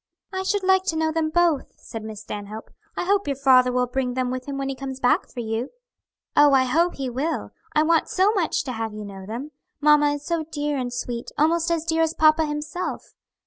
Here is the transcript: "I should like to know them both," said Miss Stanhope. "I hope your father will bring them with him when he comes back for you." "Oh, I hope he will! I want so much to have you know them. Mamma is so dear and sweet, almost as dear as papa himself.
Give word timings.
"I 0.33 0.41
should 0.41 0.63
like 0.63 0.83
to 0.85 0.95
know 0.95 1.11
them 1.11 1.29
both," 1.29 1.67
said 1.75 2.01
Miss 2.03 2.21
Stanhope. 2.21 2.71
"I 2.97 3.03
hope 3.03 3.27
your 3.27 3.35
father 3.35 3.71
will 3.71 3.85
bring 3.85 4.15
them 4.15 4.31
with 4.31 4.47
him 4.47 4.57
when 4.57 4.67
he 4.67 4.73
comes 4.73 4.99
back 4.99 5.27
for 5.29 5.41
you." 5.41 5.69
"Oh, 6.35 6.53
I 6.53 6.63
hope 6.63 6.95
he 6.95 7.07
will! 7.07 7.51
I 7.75 7.83
want 7.83 8.09
so 8.09 8.31
much 8.31 8.63
to 8.63 8.71
have 8.71 8.95
you 8.95 9.05
know 9.05 9.27
them. 9.27 9.51
Mamma 9.79 10.13
is 10.15 10.25
so 10.25 10.43
dear 10.45 10.75
and 10.75 10.91
sweet, 10.91 11.29
almost 11.37 11.69
as 11.69 11.85
dear 11.85 12.01
as 12.01 12.15
papa 12.15 12.45
himself. 12.47 13.13